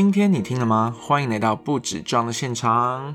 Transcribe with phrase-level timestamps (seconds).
[0.00, 0.96] 今天你听了吗？
[0.98, 3.14] 欢迎来到不止装的现场。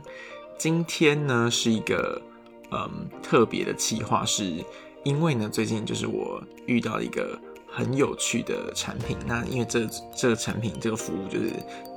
[0.56, 2.22] 今天呢是一个
[2.70, 4.64] 嗯特别的企划，是
[5.04, 9.18] 因为呢最近就是我遇到一个很有趣的产品。
[9.26, 11.52] 那因为这这个产品这个服务就是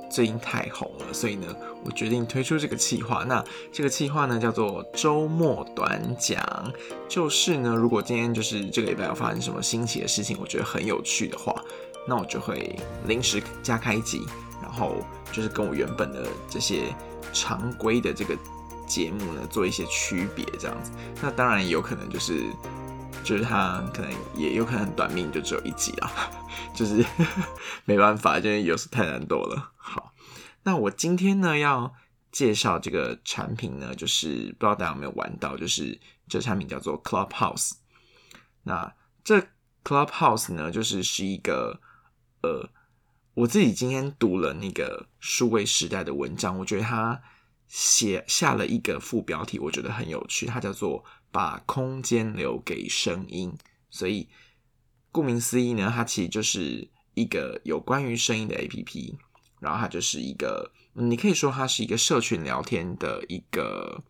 [0.09, 3.23] 最近太红了，所以呢我决定推出这个企划。
[3.23, 6.43] 那这个企划呢叫做周末短讲，
[7.07, 11.63] 就是呢如果今天就是这个礼拜要发生什么新奇的事情，我觉得很有趣的话。
[12.07, 12.75] 那我就会
[13.05, 14.25] 临时加开一集，
[14.69, 16.95] 然后就是跟我原本的这些
[17.33, 18.37] 常规的这个
[18.87, 20.91] 节目呢做一些区别，这样子。
[21.23, 22.45] 那当然也有可能就是，
[23.23, 26.11] 就是它可能也有可能短命，就只有一集啊，
[26.75, 27.03] 就是
[27.85, 29.71] 没办法，因为有时太难多了。
[29.75, 30.13] 好，
[30.61, 31.91] 那我今天呢要
[32.31, 37.71] 介绍这个产品呢，就是不知道大家有没有玩到，就是这产品叫做 Clubhouse。
[38.63, 38.93] 那
[39.23, 39.47] 这
[39.83, 41.81] Clubhouse 呢，就是是一个。
[42.41, 42.69] 呃，
[43.35, 47.21] 我自己今天读了那个数位时代的文章，我觉得他
[47.67, 53.55] 写下了一个副标题，我觉得很有趣，它叫做“把空间留给声音”。
[53.89, 54.27] 所以，
[55.11, 59.17] 顾名思义呢，它其实就是一个有关于声音的 A P P，
[59.59, 64.03] 然后它就是一个，你可以说它是一个社群聊天的一个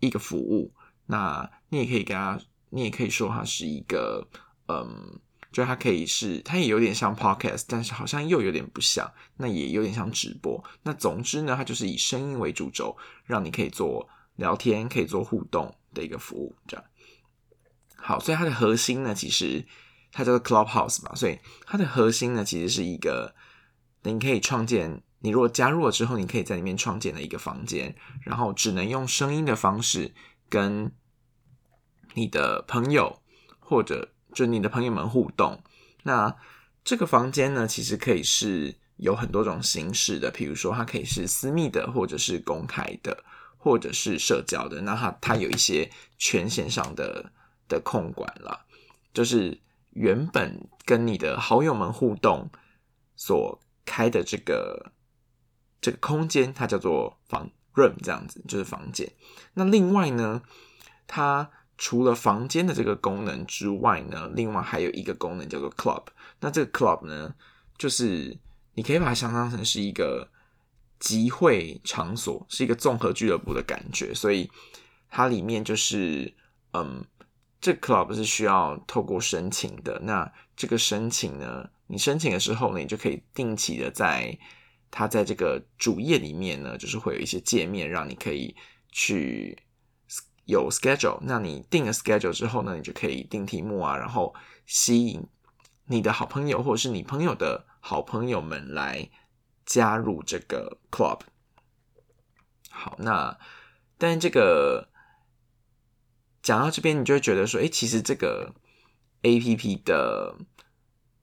[0.00, 0.72] 一个服务。
[1.06, 4.28] 那你也可以跟他，你也可以说它是一个，
[4.68, 5.20] 嗯。
[5.56, 10.62] 就它可以是，它也有点像 podcast，但是好像又有点不像，那也有点像直播。
[10.82, 16.54] 那总之呢，它就是以声音为主轴，让你可以做聊天，可以做互动的一个服务。
[16.68, 16.84] 这样
[17.96, 19.64] 好，所以它的核心呢，其实
[20.12, 23.34] 它叫做 Clubhouse 嘛，所以它的核心呢，其实是一个
[24.02, 30.14] 你可以创建，你如果加入了之后，你可以在里面创建的一个房间，然后只能用声音的方式
[30.50, 30.92] 跟
[32.12, 33.22] 你的朋友
[33.58, 34.12] 或者。
[34.36, 35.62] 就你的朋友们互动，
[36.02, 36.36] 那
[36.84, 43.24] 这个房间呢，其实可以是有很多种形式的，比如说它可以是私密的，或者是公开的，
[43.56, 44.82] 或者是社交的。
[44.82, 47.32] 那它它有一些权限上的
[47.66, 48.66] 的控管了，
[49.14, 49.58] 就是
[49.92, 52.50] 原本跟你的好友们互动
[53.16, 54.92] 所开的这个
[55.80, 59.10] 这个空间，它叫做房 room 这样子，就是房间。
[59.54, 60.42] 那另外呢，
[61.06, 66.04] 它除了房间的这个功能之外呢，另外还有一个功能叫做 club。
[66.40, 67.34] 那这个 club 呢，
[67.76, 68.38] 就是
[68.74, 70.30] 你可以把它想象成是一个
[70.98, 74.14] 集会场所，是一个综合俱乐部的感觉。
[74.14, 74.50] 所以
[75.10, 76.34] 它里面就是，
[76.72, 77.04] 嗯，
[77.60, 80.00] 这 club 是需要透过申请的。
[80.02, 84.38] 那这个申请呢，你申请的时候呢，你就可以定期的在
[84.90, 88.56] 它在这个主页里面呢，就是会有一些界面，让你可以
[88.90, 89.58] 去。
[90.46, 94.34] 有 schedule，那你定了 schedule 之后呢，你就可以定题目啊，然后
[94.64, 95.26] 吸引
[95.86, 99.10] 你的好朋友或者是你朋友的好朋友们来
[99.64, 101.20] 加入这个 club。
[102.70, 103.36] 好，那
[103.98, 104.88] 但这个
[106.42, 108.54] 讲到这边，你就会觉得说，哎，其实这个
[109.22, 110.36] A P P 的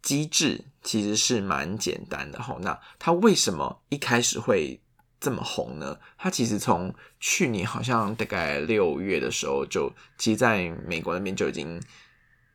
[0.01, 2.57] 机制其实是蛮简单的哈。
[2.59, 4.81] 那它为什么一开始会？
[5.23, 5.97] 这么红呢？
[6.17, 11.81] 它其实从去年好像大概六月的时候，就其实在美国那边就已经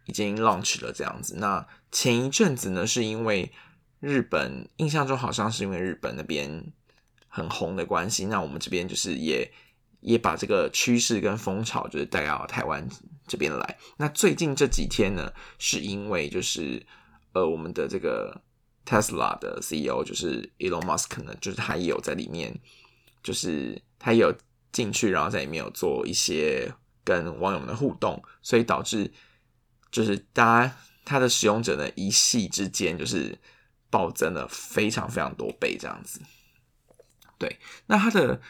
[0.04, 1.36] 已经 launch 了这样子。
[1.38, 3.50] 那前一阵子呢，是因为
[4.00, 6.70] 日本印象中好像是因为日本那边
[7.26, 9.50] 很红的关系，那我们这边就是也
[10.00, 12.86] 也把这个趋势跟风潮就是带到台湾
[13.26, 13.78] 这边来。
[13.96, 16.84] 那最近这几天呢，是因为就是
[17.32, 18.42] 呃我们的这个。
[18.88, 22.58] Tesla 的 CEO 就是 Elon Musk 呢，就是他也有在里面，
[23.22, 24.34] 就是他也有
[24.72, 26.72] 进去，然后在里面有做一些
[27.04, 29.12] 跟网友们的互动，所以导致
[29.90, 33.38] 就是大家他的使用者呢一夕之间就是
[33.90, 36.22] 暴增了非常非常多倍这样子。
[37.38, 38.40] 对，那他的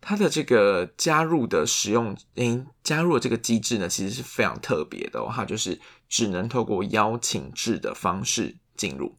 [0.00, 9.16] 他的这个加入的使用，诶，加入的这个机制呢，其实是非常特别的，它就是只能透过邀请制的方式进入。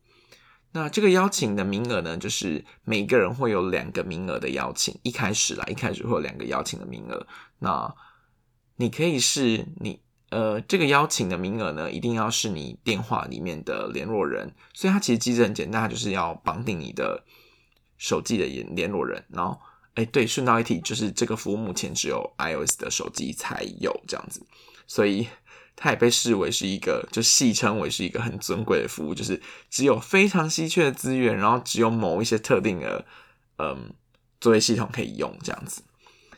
[0.71, 4.98] 那这个邀请的名额呢，就是每个人会有两个名额的邀请。
[5.01, 7.25] 一开始啦，一开始会有两个邀请的名额。
[7.57, 7.95] 那
[8.75, 10.00] 你可以是你
[10.30, 14.54] 呃，这个邀请的名额呢，一定要是你电话里面的联络人。
[14.74, 17.24] 所以它其实机制很简单，它就是要绑定你的
[17.98, 19.25] 手机的联联络人。
[19.30, 19.60] 然后，
[19.95, 24.45] 哎，对，顺道一提，就是这个服务目前只有 iOS 的手机才有这样子，
[24.86, 25.27] 所以。
[25.81, 33.05] 它也被视为是一个，就戏称为是一个很尊贵的服务，就是只有非常稀缺的资源，然后只有某一些特定的，
[33.59, 33.93] 嗯，
[34.41, 35.83] 作业系统可以用这样子。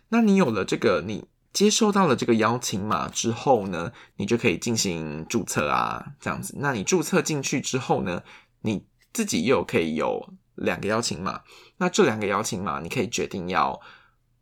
[0.09, 6.53] 那你有了这个，你接收到了这个邀请码之后呢，你就可以进行注册啊，这样子。
[6.59, 8.21] 那你注册进去之后呢，
[8.61, 11.41] 你自己又可以有两个邀请码。
[11.77, 13.81] 那这两个邀请码，你可以决定要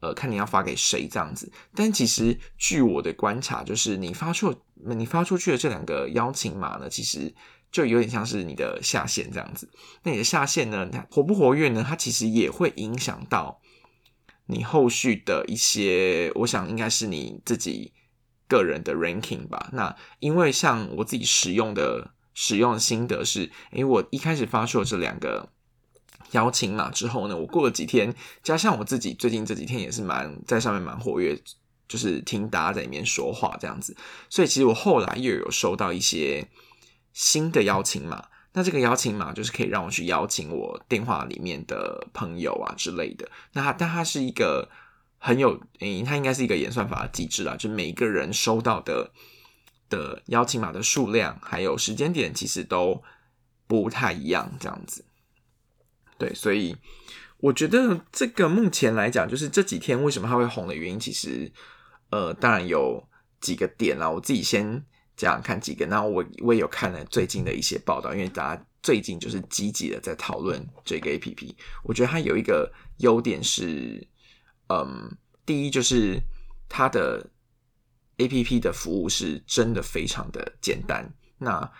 [0.02, 1.50] 呃看你要发给谁这样子。
[1.74, 4.54] 但其实据我的观察，就是你发出
[4.86, 7.34] 那你发出去的这两个邀请码呢，其实
[7.72, 9.70] 就有点像是你的下线这样子。
[10.04, 11.86] 那你的下线呢，它活不活跃呢？
[11.88, 13.62] 它其实也会影响到
[14.46, 17.94] 你后续的一些，我想应该是你自己。
[18.50, 25.52] 个人的 ranking 吧，那因为像我自己使用的使用心得是，因为我一开始发出了这两个
[26.32, 28.12] 邀请码之后呢，我过了几天，
[28.42, 31.40] 加上我自己最近这几天也是蛮在上面蛮活跃，
[31.90, 33.94] 就是听大家在里面说话这样子，
[34.30, 36.48] 所以其实我后来又有收到一些
[37.12, 44.70] 新的邀请码，那这个邀请码就是可以让我去邀请我电话里面的朋友啊之类的，那它但它是一个。
[45.22, 49.12] 很有，诶，它应该是一个演算法的机制啦，就每一个人收到的
[49.90, 53.04] 的邀请码的数量，还有时间点，其实都
[53.68, 55.04] 不太一样，这样子。
[56.18, 56.78] 对，所以
[57.40, 61.52] 我觉得这个目前来讲，就是这几天为什么它会红的原因，其实，
[62.12, 63.08] 呃，当然有
[63.42, 64.10] 几个点啦。
[64.10, 64.86] 我自己先
[65.16, 74.08] 讲看几个，然后我我也有看了最近的一些报道，因为大家最近就是积极的在讨论这个 A P P，我觉得它有一个优点是。
[74.72, 75.18] 嗯，
[75.48, 76.22] 第一就是
[76.68, 77.32] 它的
[78.18, 81.72] A P P 的服务是真的非常的简单，那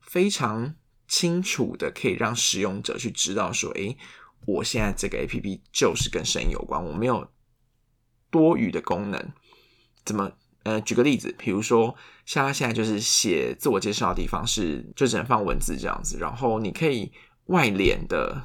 [0.00, 0.74] 非常
[1.06, 3.98] 清楚的可以让使用者去知道说，诶，
[4.46, 7.30] 我现在这个 A P P 就是跟声音有关，我没有
[8.30, 9.32] 多余的功能。
[10.06, 10.32] 怎么？
[10.62, 11.94] 呃，举个例子，比如说
[12.24, 17.12] 像他现在就是写自我介绍的地方是就只能放文字这样子，然后你可以
[17.44, 18.42] 外联的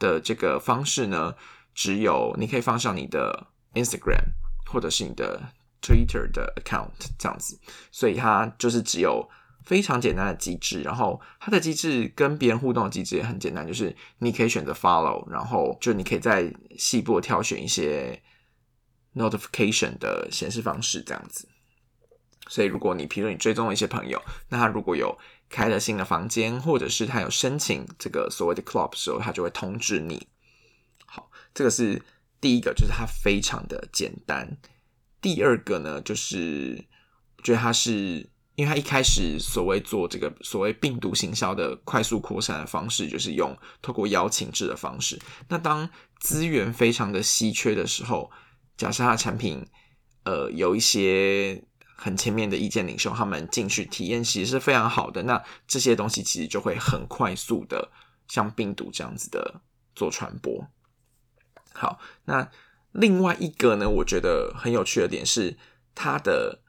[0.00, 1.34] 的这个方式呢？
[1.74, 4.22] 只有你可以放上你的 Instagram
[4.66, 5.40] 或者是你的
[5.82, 7.58] Twitter 的 account 这样子，
[7.92, 9.28] 所以它就是只有
[9.64, 10.82] 非常简单的机制。
[10.82, 18.20] 然后它的机制跟别人互动的机制也很简单，就是你可以选择 follow，然后就你可以在细部挑选一些
[19.14, 21.48] notification 的显示方式这样子。
[22.48, 25.16] 所以如果你，比如你追踪一些朋友，那他如果有
[25.48, 30.28] 开了新的房间，或者是他有申请这个所谓的 club 的时候，他就会通知你。
[31.06, 32.02] 好这个是
[32.40, 34.58] 第一个，就是它非常的简单。
[35.22, 36.84] 第二个呢，就是
[37.42, 45.18] 觉得它是，因为它一开始所谓做这个所谓病毒行销的快速扩散的方式，就是用透过邀请制的方式。
[45.48, 45.88] 那当
[46.20, 48.30] 资源非常的稀缺的时候，
[48.76, 49.66] 假设它产品
[50.24, 51.62] 呃有一些
[51.96, 57.90] 很前面的意见领袖，他们进去体验其实是非常好的，那这些东西其实就会很快速的
[58.28, 59.60] 像病毒这样子的
[59.94, 60.66] 做传播。
[61.72, 62.50] 好，那
[62.92, 63.88] 另外一个呢？
[63.88, 65.56] 我觉得很有趣的点是，
[65.94, 66.60] 它的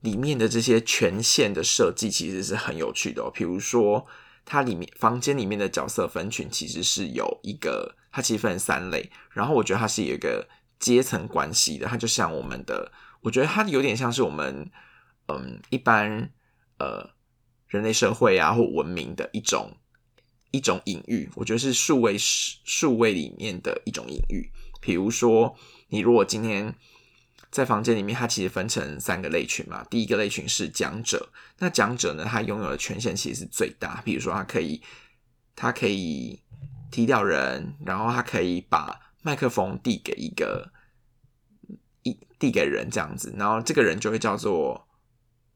[0.00, 3.30] 里面的这些权限的设计其实是很有趣的哦。
[3.34, 4.06] 比如说，
[4.46, 9.10] 它里面房间里面的角色分群其实是有一个，它其实分三类。
[9.30, 10.48] 然后我觉得它是有一个
[10.94, 12.92] 阶层关系的，它就像我们的，
[13.22, 14.70] 我觉得它有点像是我们
[15.28, 16.30] 嗯一般
[16.78, 17.10] 呃
[17.66, 19.76] 人类社会啊或文明的一种。
[20.52, 24.50] 一种隐喻，我觉得是数位数位里面的一种隐喻。
[24.80, 25.54] 比如说，
[25.88, 26.74] 你如果今天
[27.50, 29.84] 在房间里面，它其实分成三个类群嘛。
[29.90, 31.28] 第一个类群是讲者，
[31.58, 34.00] 那讲者呢，他拥有的权限其实是最大。
[34.02, 34.80] 比如说，他可以，
[35.54, 36.40] 他可以
[36.90, 40.72] 踢掉人，然后他可以把麦克风递给一个
[42.06, 44.86] 一递给人这样子，然后这个人就会叫做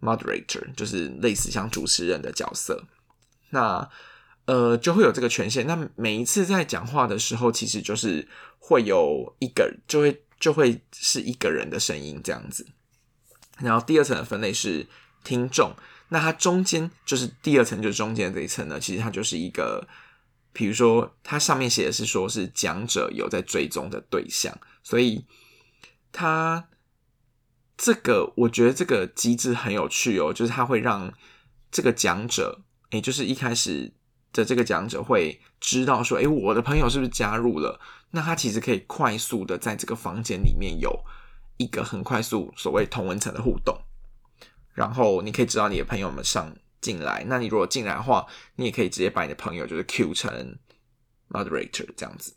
[0.01, 2.85] moderator，就是类似像主持人的角色。
[3.51, 3.89] 那
[4.47, 5.65] 呃，就会有这个权限。
[5.67, 8.27] 那每一次在讲话的时候，其实就是
[8.59, 12.67] 会有一个，就会就会是一个人的声音这样子。
[13.59, 14.89] 然后第二层的分类是
[15.23, 15.73] 听众，
[16.09, 19.87] 那它中间就是第二层，就是中间这一层呢，其实它就是一个，
[20.53, 25.25] 比如说它上面写的是说是讲者有在追踪的对象，所以
[26.13, 26.69] 它
[27.77, 31.13] 这个我觉得这个机制很有趣哦，就是它会让
[31.71, 33.95] 这个讲者，也就是一开始。
[34.33, 37.81] 的这个讲者会知道说，诶，我的朋友是不是加入了？
[38.13, 41.05] 那他其实可以快速的在这个房间里面有
[41.57, 43.77] 一个很快速所谓同文层的互动，
[44.73, 47.25] 然后你可以知道你的朋友们上进来。
[47.27, 48.25] 那你如果进来的话，
[48.55, 50.57] 你也可以直接把你的朋友就是 Q 成
[51.29, 52.33] moderator 这样子。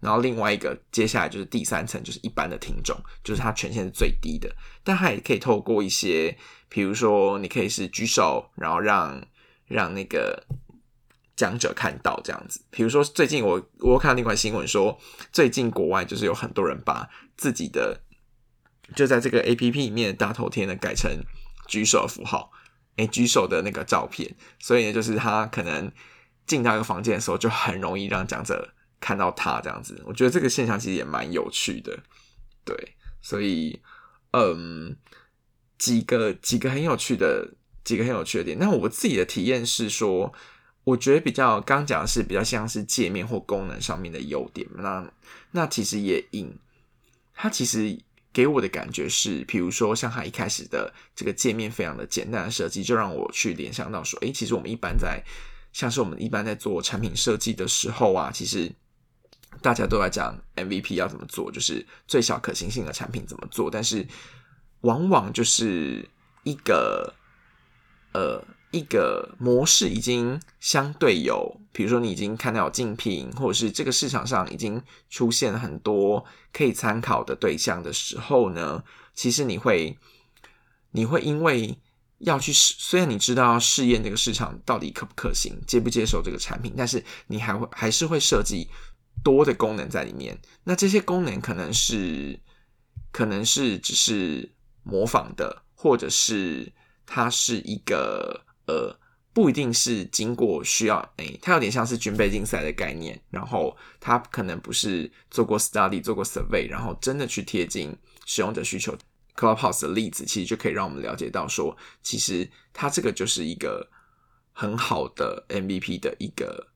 [0.00, 6.36] 然后另外一个接下来就是第三层，就是一般的听众，就是他权限是最低的，但他也可以透过一些，
[6.68, 9.26] 比如说你可以是举手，然后让
[9.66, 10.44] 让那个。
[11.38, 14.98] 讲者看到这样子，比如说最近我我看到那款新闻说，
[15.30, 18.00] 最近国外就是有很多人把自己的
[18.96, 21.08] 就在这个 A P P 里面的大头贴呢改成
[21.68, 22.50] 举手符号，
[22.96, 25.92] 诶，举手的那个照片，所以呢，就是他可能
[26.44, 30.02] 进到一个房间的时候，就很容易让讲者看到它这样子。
[30.06, 31.98] 我觉得这个现象其实也蛮有趣的，
[32.64, 32.74] 对，
[33.20, 33.80] 所以
[34.32, 34.96] 嗯，
[35.78, 38.58] 几个几个很有趣的几个很有趣的点。
[38.58, 40.32] 那我自己的体验是说，
[40.84, 44.68] 我觉得比较刚讲的是比较像是界面或功能上面的优点。
[44.76, 45.12] 那
[45.52, 46.58] 那其实也引
[47.34, 47.98] 它其实。
[48.30, 55.20] 给我的感觉是，比如说像它一开始的这个界面非常的简单的设计，就让我去联想到说，诶，其实我们一般在
[55.72, 58.70] 像是我们一般在做产品设计的时候啊，其实
[59.62, 64.06] 大家都在讲 MVP 要怎么做，就是最小可行性的产品怎么做，但是
[64.80, 66.08] 往往就是
[66.44, 67.14] 一个
[68.12, 68.42] 呃。
[68.70, 76.22] 一个模式已经相对有，比如说你已经看到有竞品，或者是这个市场上已经出现很多
[76.52, 78.84] 可以参考的对象的时候呢，
[79.14, 79.96] 其实你会，
[80.90, 81.78] 你会因为
[82.18, 88.68] 要去试，虽然你知道试验这个市场到底可不可行，接不接受这个产品，但是你还会还是会设计
[89.22, 90.38] 多的功能在里面。
[90.64, 92.38] 那这些功能可能是，
[93.12, 96.72] 可能是只是模仿的，或者是
[97.06, 98.44] 它是一个。
[98.68, 98.94] 呃，
[99.32, 107.96] 不一定是经过需要，诶，它有点像是军备竞赛的概念，然后它可能不是做过 study 做过 survey，然后真的去贴近
[108.26, 108.94] 使用者需求。
[109.34, 113.88] Clubhouse 的例子其实就可以让我们了解到，说其实它这个就是一个
[114.52, 116.68] 很好的 MVP 的一个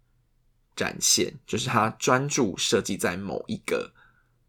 [0.76, 3.93] 展现，就是它专注设计在某一个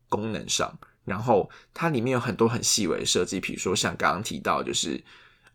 [0.09, 5.03] 功能上，然后它里面有很多很细微的设计，比如说像刚刚提到，就是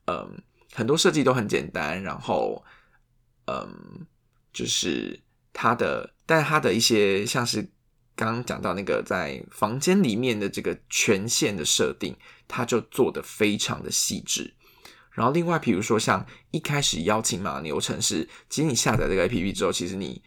[0.07, 0.43] 嗯。
[0.75, 2.63] 很多设计都很简单，然后，
[3.47, 4.07] 嗯，
[4.53, 5.19] 就是
[5.51, 7.63] 它的，但它的一些像是
[8.15, 12.15] 刚刚讲到那个在房间里面的这个权限的设定，
[12.47, 14.55] 它就做的非常的细致。
[15.11, 20.23] 然后另外，比如说像一开始邀请码流程是，其实你下载这个 APP 之后，其实你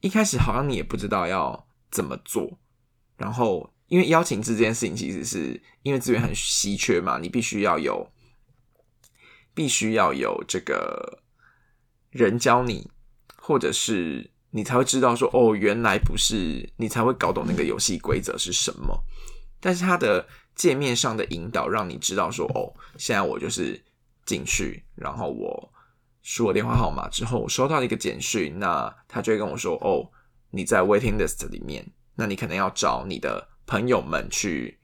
[0.00, 2.58] 一开始好像你也不知道要怎么做。
[3.16, 8.10] 然后因为邀请制这件事情，其实是因为资源很稀缺嘛，你必须要有。
[9.54, 11.22] 必须要有这个
[12.10, 12.90] 人教你，
[13.38, 19.02] 或者是你才会知道说哦，原来不是你才会搞懂那个游戏规则是什么。
[19.58, 23.82] 但是它的界面上的引导，让你知道说哦，现在我就是
[24.26, 25.72] 进去，然后我
[26.28, 30.10] 输我电话号码之后，我收到一个简讯，那他就会跟我说哦，
[30.50, 34.80] 你在 waiting list 里面，那你可能要找你的朋友们去。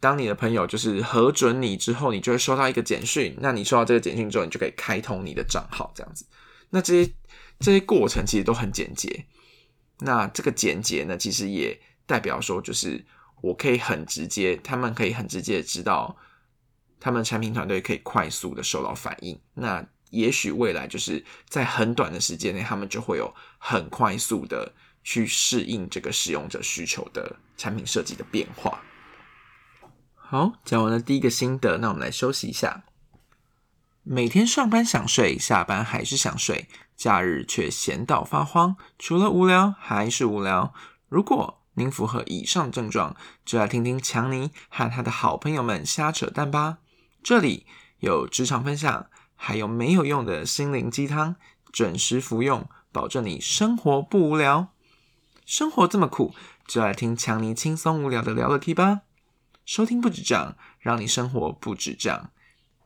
[0.00, 3.36] 当你的朋友就是核准你之后，你就会收到一个简讯。
[3.40, 6.26] 那你收到这个简讯之后，你就可以开通你的账号，这样子。
[6.70, 7.12] 那这些
[7.60, 9.26] 这些过程其实都很简洁。
[10.00, 13.06] 那这个简洁呢，其实也代表说，就是
[13.40, 16.16] 我可以很直接，他们可以很直接知道，
[16.98, 19.40] 他们产品团队可以快速的收到反应。
[19.54, 28.82] 那也许未来就是在很短的时间内，他们就会有很快速的去适应这个使用者需求的产品设计的变化。
[30.14, 32.84] 好，讲完了第一个心得，那我们来休息一下。
[34.02, 40.74] 每天上班想睡，下班还是想睡，假日却闲到发慌，除了无聊还是无聊。
[41.08, 46.78] 如果您符合以上症状，就来听听强尼和他的好朋友们瞎扯淡吧。
[47.22, 47.66] 这里
[48.00, 49.06] 有职场分享，
[49.44, 51.34] 还有没有用的心灵鸡汤，
[51.72, 54.68] 准时服用，保证你生活不无聊。
[55.44, 56.32] 生活这么苦，
[56.68, 59.00] 就来听强尼轻松无聊的聊了题吧。
[59.64, 62.30] 收听不止这样，让你生活不止这样。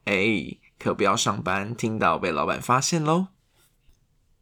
[0.06, 3.26] 哎，可不要上班听到被老板发现喽！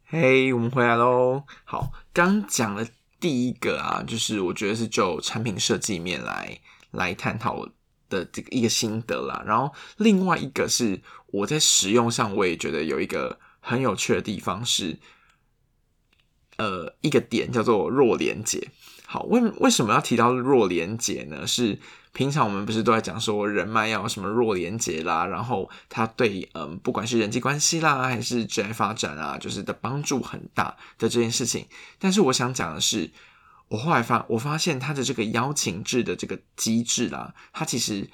[0.05, 1.43] 嘿，我们回来喽。
[1.65, 2.87] 好，刚讲了
[3.19, 7.67] 第一个啊，就是我觉得是就产品设计面来来探讨
[8.07, 9.43] 的这个一个心得啦。
[9.45, 11.01] 然后另外一个是
[11.35, 14.97] 我在使用上，我也觉得有一个很有趣的地方是，
[16.57, 18.69] 呃，一个点叫做弱连接。
[19.07, 21.45] 好，为为什么要提到弱连接呢？
[21.45, 21.77] 是
[22.11, 31.67] 平常我们不是都在讲说人脉要有什么弱连接啦，然后它对嗯不管是人际关系啦，还是职业发展啊，就是的帮助很大的这件事情。
[31.99, 33.11] 但是我想讲的是，
[33.67, 38.09] 我后来发我发现它的这个邀请制的这个机制啦，它其实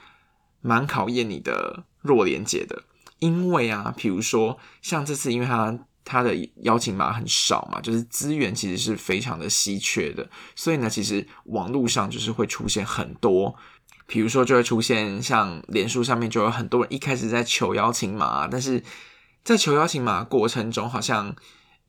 [0.60, 2.84] 蛮考验你的弱连接的，
[3.22, 5.80] 因为啊，比如说像这次，因为它。
[6.04, 13.56] 它的邀请码很少嘛，就是资源其实是非常的稀缺的，所以呢，其实网络上就是会出现很多，
[14.08, 18.84] 比如说就会出现像脸书上面就有很多人一开始在求邀请码，但是
[19.44, 21.34] 在求邀请码过程中，好像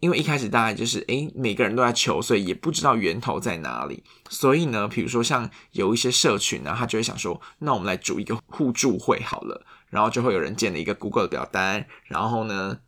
[0.01, 12.81] 因为一开始大概就是诶每个人都在求，所以也不知道源头在哪里，所以呢，比如说像有一些社群呢，他就会想说，那我们来组一个互助会好了，然后就会有人建了一个 Google 的表单，然后呢。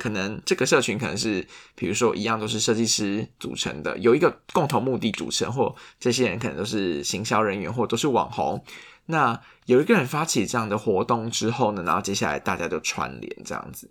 [0.00, 1.44] 可能这个社群可能是，
[1.74, 8.62] 比如说一样都是设计师组成的，有一个共同目的组成，或这些人可能都是行销人员，或都是网红。
[9.06, 13.90] 那有一个人发起这样的活动之后呢，然后接下来大家就串联这样子。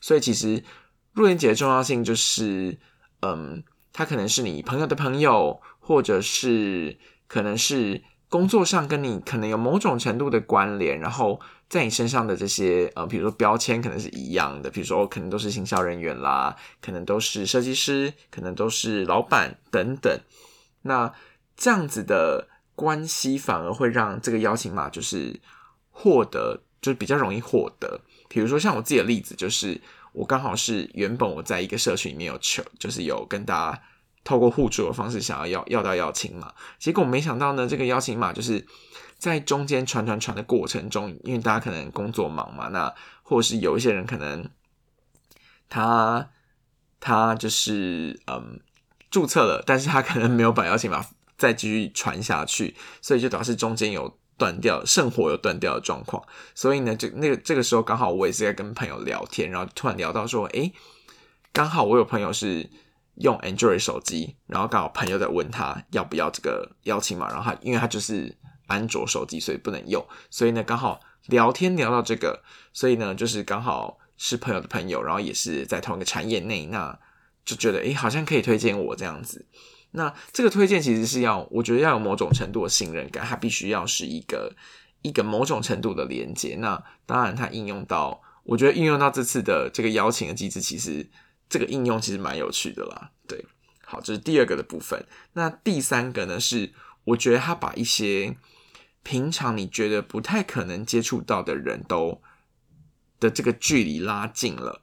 [0.00, 0.62] 所以其实
[1.14, 2.78] 路人节的重要性就是，
[3.22, 11.40] 嗯，他可能是你朋友的朋友，或者是可能是工作上跟你可能有某种程度的关联，然后。
[11.68, 20.18] 在你身上的这些呃，比如说标签可能是一样的，比如说可能都是行销人员啦，可能都是设计师，可能都是老板等等。
[20.82, 21.12] 那
[21.56, 25.38] 这样子的关系反而会让这个邀请码就是
[25.90, 28.00] 获得，就是比较容易获得。
[28.30, 29.78] 比如说像我自己的例子，就是
[30.12, 33.82] 我刚好是原本我在一个社群里面有求，就是有跟大家
[34.24, 38.66] 透过互助的方式想要要要到邀请码，结果没想到呢，这个邀请码就是。
[39.18, 42.94] 在中间传传传的过程中，因为大家可能工作忙嘛，那
[43.24, 44.48] 或者是有一些人可能
[45.68, 46.30] 他
[47.00, 48.60] 他就是嗯
[49.10, 51.04] 注册了，但是他可能没有把邀请码
[51.36, 56.22] 再继续传下去，所以就导致中间有断掉，圣火有断掉的状况。
[56.54, 60.72] 所以呢，就那个这个时候刚好我也是在跟朋友聊天，然后突然聊到说，诶，
[61.52, 62.70] 刚好我有朋友是
[63.16, 68.38] 用 Android 手机，然后刚好朋友在问他要不要这个邀请码，然后他因为他就是。
[68.68, 70.06] 安卓手机，所以不能用。
[70.30, 76.98] 所以呢，刚好聊天聊到这个，所以呢，就是刚好是朋友的朋友，然后也是在同一个产业内，那
[77.44, 79.46] 就觉得诶，好像可以推荐我这样子。
[79.92, 84.54] 那这个推荐其实是要，我觉得要有某种程度的信任感，它必须要是一个
[85.00, 86.56] 一个某种程度的连接。
[86.56, 91.08] 那当然，它应用到，我觉得应用到这次的这个邀请的机制，其实
[91.48, 93.12] 这个应用其实蛮有趣的啦。
[93.26, 93.42] 对，
[93.86, 95.06] 好，这是第二个的部分。
[95.32, 98.36] 那第三个呢，是我觉得他把一些
[99.02, 102.20] 平常你觉得不太可能接触到的人都
[103.18, 104.82] 的这个距离拉近了，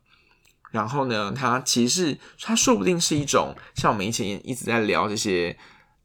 [0.71, 5.57] 然后呢，它其实它说不定是一种像我们以前一直在聊这些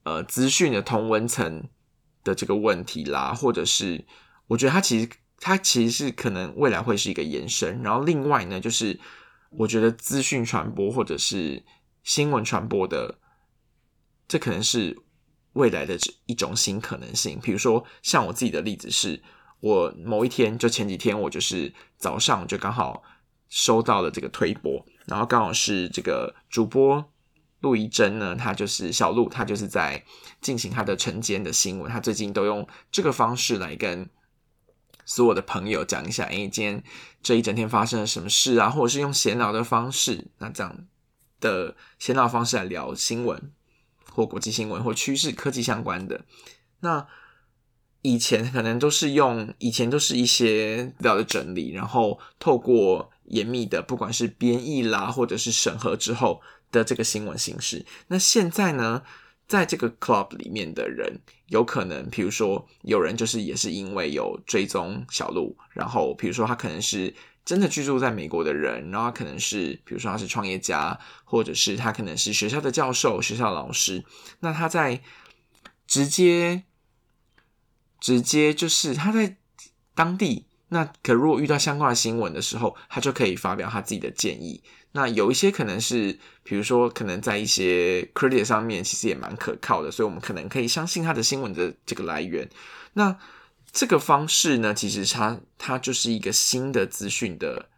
[0.02, 1.68] 呃资讯的同文层
[2.22, 4.04] 的这个问题啦，或者是
[4.48, 5.08] 我觉得它其实
[5.38, 7.82] 它其实是可能未来会是一个延伸。
[7.82, 9.00] 然后另外呢，就是
[9.50, 11.64] 我觉得资讯传播或者是
[12.02, 13.18] 新闻传播的，
[14.28, 14.98] 这可能是。
[15.54, 19.22] 未来的一种新可能性，比如说像我自己的例子是，
[19.60, 23.02] 我某一天就前几天，我就是早上就刚好
[23.48, 27.04] 收到了这个推播，然后刚好是这个主播
[27.60, 30.04] 陆怡珍呢，他就是小陆，他就是在
[30.40, 34.08] 进行他的晨间的新闻，他最近都用这个方式来跟
[35.04, 36.84] 所有的朋友讲一下，哎，今天
[37.22, 40.86] 这一整天发生了什么事啊，或者是用闲聊的方式，那这样
[41.40, 43.52] 的闲聊方式来聊新闻。
[44.10, 46.24] 或国际新闻或趋势、科技相关的，
[46.80, 47.06] 那
[48.02, 56.40] 以前可能都是用以前都是一些资料的整理，然后透过严密的不管是编译啦，或者是审核之后
[56.72, 57.84] 的这个新闻形式。
[58.08, 59.02] 那现在呢，
[59.46, 67.14] 在这个 club 里面的人，有可能，比如说有人就是也是因为有追踪小鹿，然后比如说他可能是。
[67.44, 74.04] 真的居住在美国的人，然后可能是，比如说他是创业家，或者是他可能是学校的教授、学校老师。
[74.40, 75.02] 那他在
[75.86, 76.64] 直接、
[77.98, 79.36] 直接就是他在
[79.94, 84.62] 当地，那可如果遇到相关的新闻的时候，他就可以发表他自己的建议。
[84.92, 92.48] 那有一些可能是，比如说可能在一些 credit 上面，其实也蛮可靠的，所以我们可能可以相信他的新闻的这个来源。
[92.94, 93.16] 那
[93.72, 97.68] 这个方式呢，其实它它就是一个新的资讯的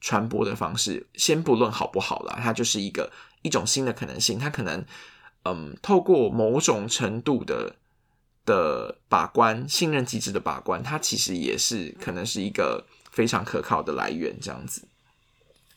[0.00, 1.06] 传播的方式。
[1.14, 3.10] 先不论好不好啦，它就是一个
[3.42, 4.38] 一种新的可能性。
[4.38, 4.84] 它可能
[5.44, 7.74] 嗯，透过某种程度的
[8.46, 14.38] 的把关、信任机制的把关，它其实也是可能是一个非常可靠的来源。
[14.40, 14.86] 这样子。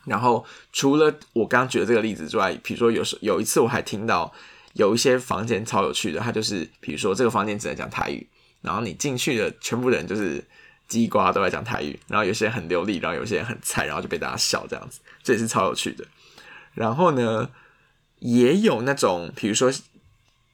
[0.06, 4.32] 然后除了我刚刚举的这个例子之外，比如说有时有一次我还听到
[4.74, 8.30] 有一些房间超有趣的，它就是比如说这个房间只能讲台语。
[8.66, 10.44] 然后你进去的全部人就是
[10.90, 16.06] 叽呱都在讲台语，然后有些人很流利，然后有些人很菜，然后就被大家笑这样子，这也是超有趣的。
[16.74, 17.50] 然后呢，
[18.20, 19.72] 也有那种，比如说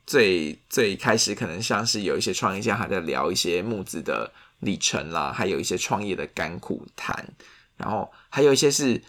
[0.06, 7.34] 最最开始可能像是有一些创业家还在聊一些募资的历程啦，还有一些创业的甘苦谈，
[7.78, 9.02] 然后还有一些是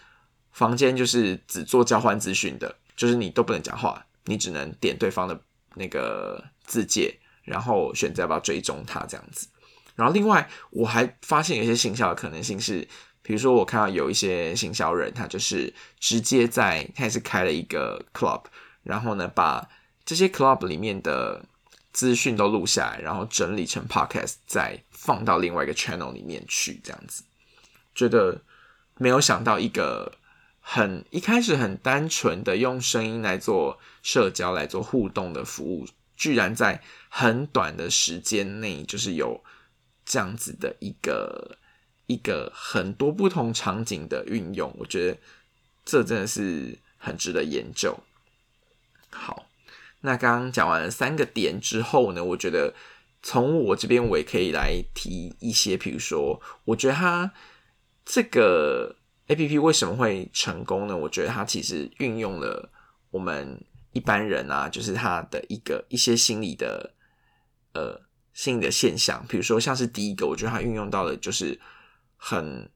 [0.51, 5.39] 房间就是只做交换资讯的，就是你都不能讲话，你只能点对方的
[5.75, 7.19] 那个字界。
[7.43, 9.47] 然后选择要不要追踪他这样子，
[9.95, 12.87] 然后另外我还发现有一些行销的可能性是，
[13.21, 18.43] 比如说我看到有一些行销人，他就是直接在他也是开了一个 club，
[18.83, 19.69] 然后呢把
[20.05, 21.45] 这些 club 里面的
[21.91, 27.23] 资讯都录下来，然后整理成 podcast，再放到另外一个 channel 里面去这样子，
[27.93, 28.41] 觉得
[28.97, 30.13] 没有想到一个
[30.59, 35.85] 很一开始很单纯的用声音来做社交、来做互动的服务，
[36.23, 39.43] 居然在很短的时间内，就是有
[40.05, 41.57] 这样子的一个
[42.05, 45.17] 一个很多不同场景的运用，我觉得
[45.83, 47.99] 这真的是很值得研究。
[49.09, 49.49] 好，
[49.99, 52.73] 那刚刚讲完了三个点之后呢，我觉得
[53.21, 57.33] 从我这边我也可以来提一些，比如说，我觉得它
[58.05, 58.95] 这个
[59.27, 60.95] A P P 为什么会成功呢？
[60.95, 62.71] 我觉得它其实运用了
[63.11, 63.61] 我们
[63.93, 66.93] 一般人啊，就是他的一个一些心理的
[67.73, 68.01] 呃
[68.33, 71.59] 心理的现象，比如说像是第一个，我觉得它运用到的就是
[72.17, 72.69] 很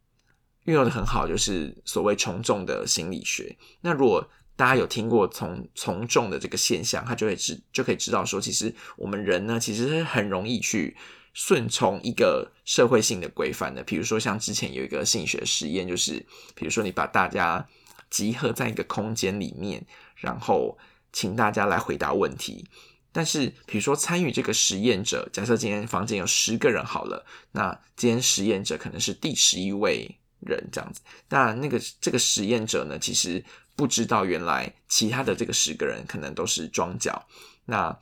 [0.64, 3.58] 运用的很好，就是所谓从众的心理学。
[3.82, 10.98] 那如果大家有听过从从众的这个现象，他就会知就可以知道说，其实我们人呢，其实是很容易去
[11.34, 13.84] 顺从一个社会性的规范的。
[13.84, 16.26] 比如说，像之前有一个心理学实验，就是
[16.56, 17.68] 比如说你把大家
[18.10, 20.78] 集合在一个空间里面，然后
[21.12, 22.68] 请大家来回答问题。
[23.12, 31.02] 但是，比如说参与这个实验者，假设今天房间有十个人好了，那今天实验者可能是第十一位人这样子。
[31.30, 33.44] 那那个这个实验者呢，其实。
[33.78, 37.28] 不知道原来其他的这个十个人可能都是装脚。
[37.66, 37.96] 那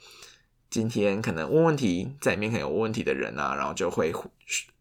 [0.69, 4.13] 今天可能问问题，在里面可能有问问题的人啊，然后就会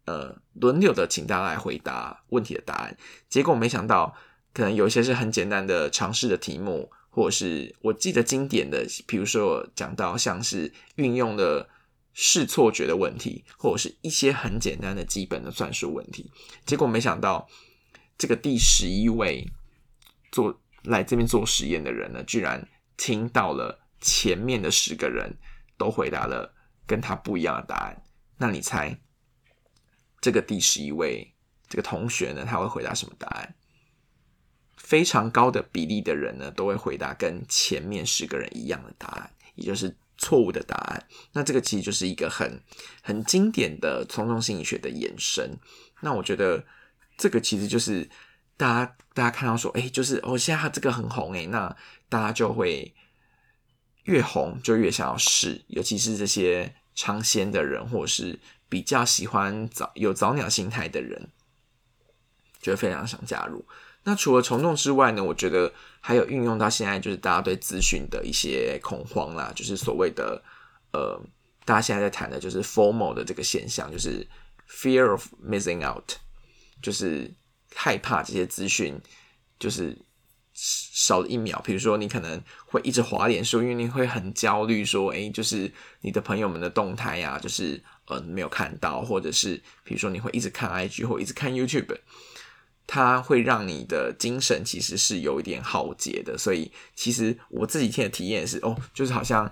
[0.05, 2.95] 呃轮流的请大家来回答问题的答案。
[3.27, 4.15] 结果没想到，
[4.53, 11.69] 可能有一些是很简单的尝试的题目，或者是我记得经典的，比如说讲到像是运用的
[12.13, 16.29] 视错觉的问题，或者是一些很简单的基本的算术问题。
[16.65, 17.47] 结果没想到，
[18.17, 19.47] 这个第十一位
[20.31, 20.61] 做。
[20.87, 22.63] 来这边做实验的人呢，居然
[22.95, 25.35] 听到了前面的十个人
[25.79, 26.53] 都回答了
[26.85, 28.03] 跟他不一样的答案。
[28.37, 28.95] 那你猜，
[30.21, 31.33] 这个第十一位
[31.67, 33.55] 这个同学呢，他会回答什么答案？
[34.85, 41.07] 非常高的比例的人呢，都会回答跟前面十个人一样的答案，也就是错误的答案。
[41.33, 42.61] 那这个其实就是一个很
[43.01, 45.57] 很经典的从众心理学的延伸。
[46.01, 46.63] 那我觉得
[47.17, 48.09] 这个其实就是。
[48.57, 51.75] 大家，大家看到说，哎，就是哦，现在他这个很红，哎，那
[52.07, 52.95] 大家就会
[54.05, 61.31] 越红就越想要试，尤其是这些尝鲜的人，或者是比较喜欢早有早鸟心态的人，
[62.61, 63.67] 就会非常想加入。
[64.05, 70.41] 那除了从众之外呢，我觉得还有运用到现在，就是大家对资讯的一些恐慌啦，就是所谓的
[70.93, 71.21] 呃，
[71.65, 74.25] 大家现在在谈的就是 formal 的这个现象，就是
[74.69, 76.13] fear of missing out，
[76.81, 77.29] 就是。
[77.77, 78.97] 害怕这些资讯
[79.59, 79.97] 就是
[80.53, 91.97] 少了一秒，比如说你可能会一直滑脸书，因为你会很焦虑，说哎，就是你的朋友们的动态呀，就是呃没有看到，或者是比如说你会一直看 IG 或一直看 YouTube，
[92.87, 96.37] 它会让你的精神其实是有一点耗竭的。
[96.37, 99.51] 所以其实我自己听的体验是，哦，就是好像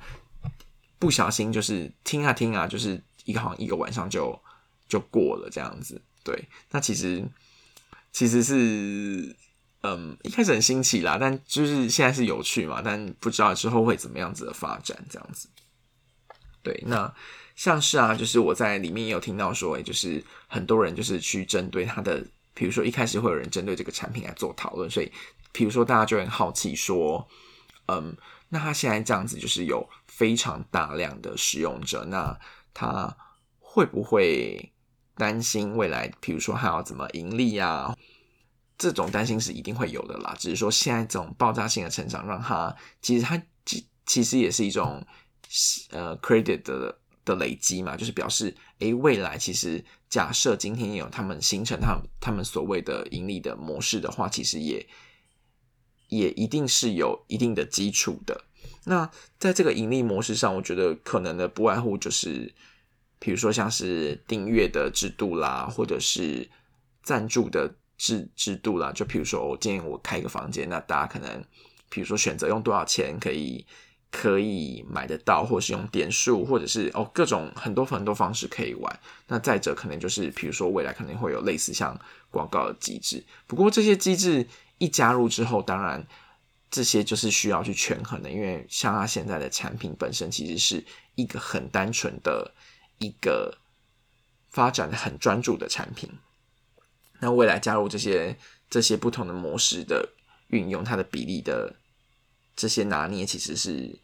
[1.00, 4.40] 不小心就是听啊听啊，就是一个好像一个晚上就
[4.88, 6.02] 就过了这样子。
[6.24, 7.24] 对，那其实。
[8.16, 9.36] 其实是，
[9.82, 15.50] 嗯，一开始很新奇啦，但就是现在是有趣嘛，但不知道之后会怎么样子的发展，这样子。
[16.62, 17.12] 对，那
[17.56, 25.12] 像是啊，就是我在里面也有听到说，哎，就是很多人就是去针对他的，比如说一开始会有人针对这个产品来做讨论，所以，
[25.52, 27.28] 比如说大家就很好奇说，
[27.88, 28.16] 嗯，
[28.50, 32.40] 那他现在这样子就是有非常大量的使用者，那
[32.74, 33.16] 他
[33.60, 34.70] 会不会？
[35.16, 37.96] 担心未来，比如说还要怎么盈利啊？
[38.80, 40.36] 这种担心是一定会有的啦。
[40.40, 45.06] 只是说现在这种爆炸性的成长，让他其实他其其实也是一种
[45.92, 54.86] 呃 credit 的的累积嘛，就是表示诶，未来其实假设今天有他们形成他们他们所谓的盈利的模式的话，其实也
[56.10, 58.44] 也一定是有一定的基础的。
[58.86, 62.54] 那在这个盈利模式上，我觉得可能的不外乎就是。
[63.20, 66.50] 比如说像是订阅的制度啦，或者是
[67.04, 71.42] 赞助的制制度啦，就比如说我建议我开一个房间，那大家可能
[71.90, 73.66] 比如说选择用多少钱可以
[74.14, 79.00] 可以买得到，或是用点数，或者是哦各种很多很多方式可以玩。
[79.28, 82.00] 那再者可能就是比如说未来可能会有类似像
[82.30, 83.24] 广告的机制。
[83.48, 84.48] 不过这些机制
[84.78, 86.06] 一加入之后，当然
[86.70, 92.54] 这些就是需要去权衡的，因为像它现在的产品本身其实是一个很单纯的。
[93.00, 93.58] 一个
[94.50, 96.10] 发展的很专注的产品，
[97.20, 98.38] 那未来加入这些
[98.70, 100.08] 这些不同的模式的
[100.48, 101.76] 运用，它的比例的
[102.56, 104.00] 这些拿捏，其实是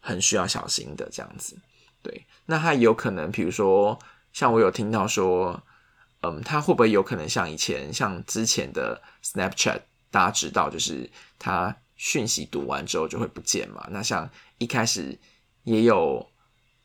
[0.00, 1.08] 很需要小心的。
[1.10, 1.56] 这样子，
[2.02, 3.98] 对，那它有可能，比如说，
[4.32, 5.62] 像我有听到说，
[6.22, 9.80] 嗯，它会不会有可能像以前，像之前的 Snapchat
[10.10, 13.86] 大家知道，就是它讯息读完之后就会不见嘛。
[13.90, 15.18] 那像一开始
[15.64, 16.30] 也有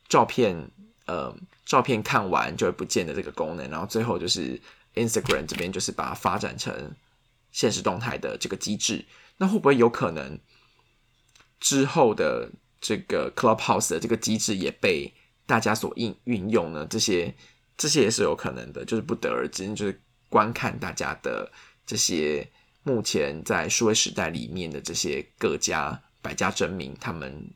[0.08, 0.70] 照片，
[1.06, 4.60] 呃，照片看完就会不见的这个功能，然后最后就是
[4.94, 6.94] Instagram 这边就是把它发展成
[7.50, 9.04] 现实动态的这个机制。
[9.38, 10.38] 那会不会有可能
[11.62, 15.14] 之后的这个 Clubhouse 的这个机制也被
[15.46, 16.84] 大家所应运用呢？
[16.90, 17.32] 这些
[17.76, 21.50] 这些也是有可能的，就是不得而知，就是观看大家的
[21.86, 22.50] 这些
[22.82, 27.48] 目前在数位时代里面的这些各家百家争鸣，他们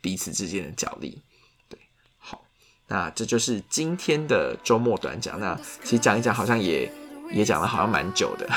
[0.00, 1.22] 彼此之间的角力。
[1.68, 1.78] 对，
[2.18, 2.44] 好，
[2.88, 5.38] 那这就是今天的周末短讲。
[5.38, 5.54] 那
[5.84, 6.92] 其实讲一讲，好像也
[7.30, 8.50] 也讲了好像蛮久的。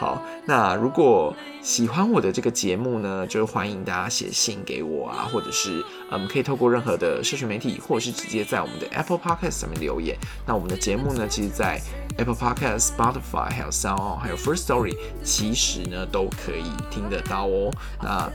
[0.00, 10.16] 好，那如果喜欢我的这个节目呢，就欢迎大家写信给我啊，或者是嗯，可以透过任何的社群媒体，或者是直接在我们的 Apple Podcast 上面留言。
[10.46, 11.78] 那我们的节目呢，其实，在
[12.16, 17.70] Apple Podcast、Spotify、还有 Sound、还有 First Story，其实呢都可以听得到哦。
[18.02, 18.26] 那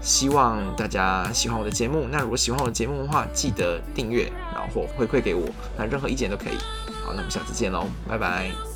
[0.00, 2.06] 希望大家喜欢我的节目。
[2.12, 5.42] 那如果喜欢我的节目的话，记得订阅，然后回馈给我。
[5.76, 6.56] 那任何意见都可以。
[7.04, 8.67] 好，那我们下次见喽，拜拜。